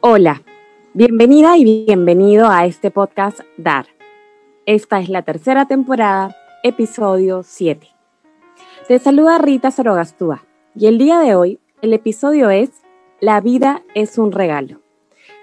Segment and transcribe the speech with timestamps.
[0.00, 0.42] Hola,
[0.94, 3.86] bienvenida y bienvenido a este podcast Dar.
[4.66, 7.86] Esta es la tercera temporada, episodio 7.
[8.88, 10.44] Te saluda Rita Sorogastúa
[10.74, 12.70] y el día de hoy el episodio es
[13.20, 14.80] La vida es un regalo.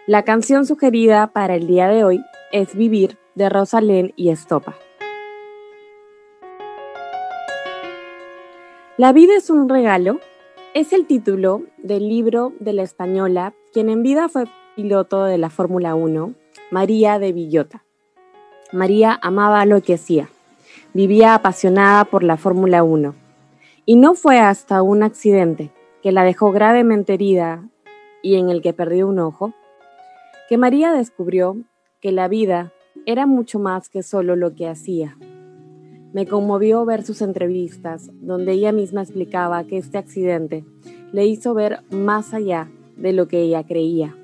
[0.08, 2.22] La canción sugerida para el día de hoy
[2.52, 4.76] es Vivir de Rosalén y Estopa.
[8.98, 10.20] La vida es un regalo
[10.76, 15.50] es el título del libro de la española, quien en vida fue piloto de la
[15.50, 16.36] Fórmula 1,
[16.70, 17.84] María de Villota.
[18.72, 20.30] María amaba lo que hacía,
[20.94, 23.16] vivía apasionada por la Fórmula 1,
[23.86, 25.72] y no fue hasta un accidente
[26.04, 27.68] que la dejó gravemente herida
[28.22, 29.54] y en el que perdió un ojo,
[30.48, 31.58] que María descubrió
[32.00, 32.72] que la vida
[33.08, 35.18] era mucho más que solo lo que hacía
[36.14, 40.66] me conmovió ver sus entrevistas, donde ella misma explicaba que este accidente
[41.12, 44.16] le hizo ver más allá de lo que ella creía.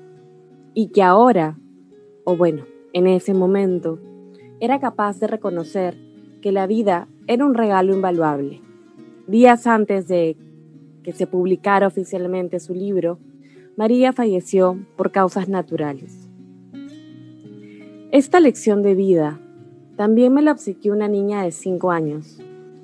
[0.74, 1.58] Y que ahora,
[2.24, 3.98] o bueno, en ese momento,
[4.60, 5.96] era capaz de reconocer
[6.42, 8.60] que la vida era un regalo invaluable.
[9.26, 10.36] Días antes de
[11.02, 13.18] que se publicara oficialmente su libro,
[13.76, 16.28] María falleció por causas naturales.
[18.10, 19.40] Esta lección de vida
[19.96, 22.38] también me la obsequió una niña de 5 años,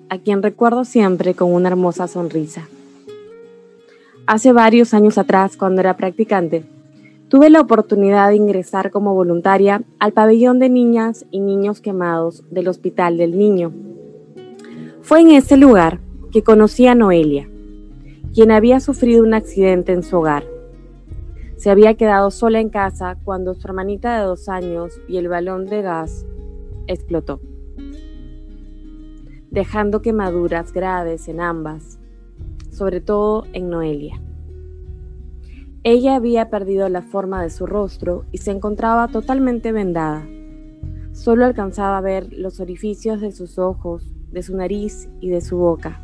[0.08, 2.68] a quien recuerdo siempre con una hermosa sonrisa.
[4.26, 6.64] Hace varios años atrás, cuando era practicante,
[7.28, 12.68] tuve la oportunidad de ingresar como voluntaria al pabellón de niñas y niños quemados del
[12.68, 13.72] Hospital del Niño.
[15.02, 15.98] Fue en ese lugar
[16.30, 17.48] que conocí a Noelia,
[18.32, 20.44] quien había sufrido un accidente en su hogar.
[21.56, 25.66] Se había quedado sola en casa cuando su hermanita de dos años y el balón
[25.66, 26.24] de gas
[26.92, 27.40] explotó,
[29.50, 31.98] dejando quemaduras graves en ambas,
[32.70, 34.20] sobre todo en Noelia.
[35.84, 40.24] Ella había perdido la forma de su rostro y se encontraba totalmente vendada.
[41.12, 45.56] Solo alcanzaba a ver los orificios de sus ojos, de su nariz y de su
[45.56, 46.00] boca.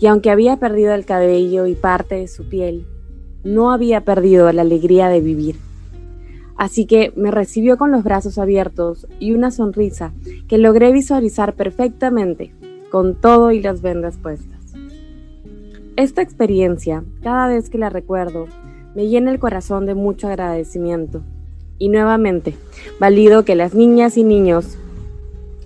[0.00, 2.86] Y aunque había perdido el cabello y parte de su piel,
[3.44, 5.69] no había perdido la alegría de vivir.
[6.60, 10.12] Así que me recibió con los brazos abiertos y una sonrisa
[10.46, 12.52] que logré visualizar perfectamente,
[12.90, 14.74] con todo y las vendas puestas.
[15.96, 18.46] Esta experiencia, cada vez que la recuerdo,
[18.94, 21.22] me llena el corazón de mucho agradecimiento.
[21.78, 22.54] Y nuevamente,
[23.00, 24.76] valido que las niñas y niños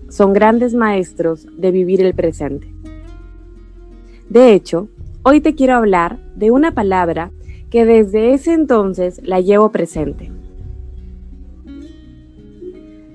[0.09, 2.73] son grandes maestros de vivir el presente.
[4.29, 4.87] De hecho,
[5.25, 7.33] hoy te quiero hablar de una palabra
[7.69, 10.31] que desde ese entonces la llevo presente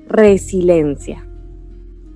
[0.10, 1.24] resiliencia.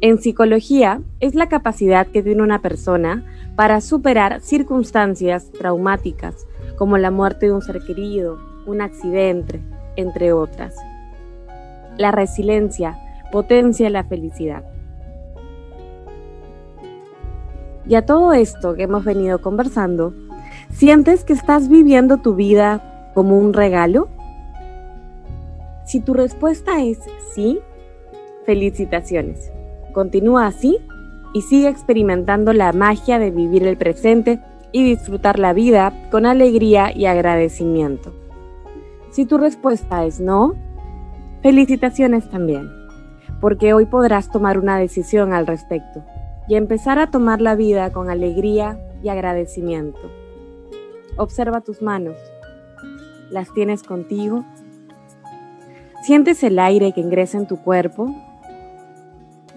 [0.02, 3.24] En psicología es la capacidad que tiene una persona
[3.56, 9.62] para superar circunstancias traumáticas como la muerte de un ser querido, un accidente,
[9.96, 10.76] entre otras.
[11.98, 12.98] La resiliencia
[13.32, 14.64] potencia la felicidad.
[17.88, 20.16] Y a todo esto que hemos venido conversando,
[20.72, 24.08] ¿sientes que estás viviendo tu vida como un regalo?
[25.86, 26.98] Si tu respuesta es
[27.36, 27.60] sí,
[28.46, 29.52] Felicitaciones.
[29.94, 30.80] Continúa así
[31.34, 34.40] y sigue experimentando la magia de vivir el presente
[34.72, 38.14] y disfrutar la vida con alegría y agradecimiento.
[39.12, 40.56] Si tu respuesta es no,
[41.42, 42.70] felicitaciones también,
[43.40, 46.04] porque hoy podrás tomar una decisión al respecto
[46.48, 50.12] y empezar a tomar la vida con alegría y agradecimiento.
[51.16, 52.18] Observa tus manos.
[53.30, 54.44] ¿Las tienes contigo?
[56.04, 58.14] ¿Sientes el aire que ingresa en tu cuerpo?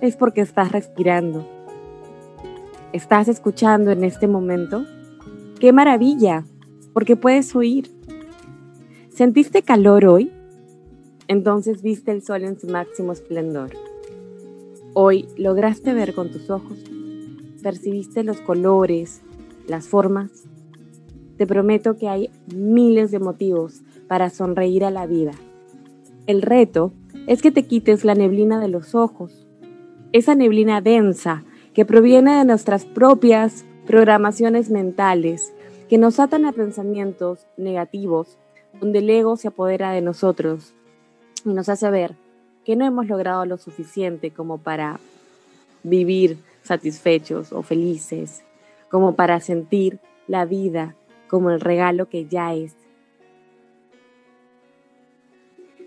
[0.01, 1.47] Es porque estás respirando.
[2.93, 4.85] ¿Estás escuchando en este momento?
[5.59, 6.45] ¡Qué maravilla!
[6.93, 7.91] Porque puedes oír.
[9.09, 10.33] ¿Sentiste calor hoy?
[11.29, 13.71] Entonces viste el sol en su máximo esplendor.
[14.95, 16.79] Hoy lograste ver con tus ojos.
[17.63, 19.23] Percibiste los colores,
[19.67, 20.31] las formas.
[21.37, 25.33] Te prometo que hay miles de motivos para sonreír a la vida.
[26.27, 26.93] El reto
[27.27, 29.47] es que te quites la neblina de los ojos
[30.13, 31.45] esa neblina densa
[31.75, 35.53] que proviene de nuestras propias programaciones mentales,
[35.89, 38.39] que nos atan a pensamientos negativos,
[38.81, 40.75] donde el ego se apodera de nosotros
[41.45, 42.15] y nos hace ver
[42.65, 44.99] que no hemos logrado lo suficiente como para
[45.85, 48.43] vivir satisfechos o felices,
[48.91, 50.97] como para sentir la vida
[51.29, 52.75] como el regalo que ya es.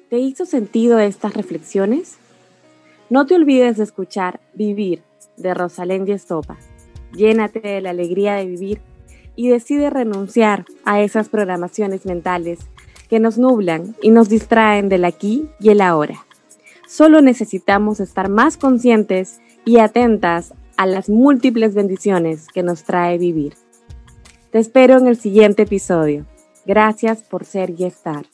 [0.09, 2.17] ¿Te hizo sentido estas reflexiones?
[3.09, 5.01] No te olvides de escuchar Vivir
[5.35, 6.57] de Rosalén y Estopa.
[7.11, 8.81] Llénate de la alegría de vivir
[9.35, 12.59] y decide renunciar a esas programaciones mentales
[13.09, 16.23] que nos nublan y nos distraen del aquí y el ahora.
[16.87, 23.55] Solo necesitamos estar más conscientes y atentas a las múltiples bendiciones que nos trae vivir.
[24.51, 26.25] Te espero en el siguiente episodio.
[26.65, 28.25] Gracias por ser y estar.